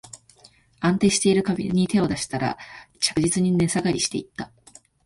[0.79, 2.57] 安定してる株に手を出したら、
[2.99, 4.49] 着実に値下がりしていった